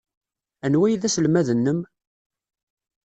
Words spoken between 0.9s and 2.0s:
d aselmad-nnem?